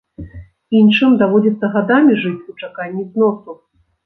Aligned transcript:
Іншым 0.79 1.11
даводзіцца 1.21 1.69
гадамі 1.75 2.17
жыць 2.23 2.47
у 2.53 2.57
чаканні 2.63 3.07
зносу. 3.13 3.57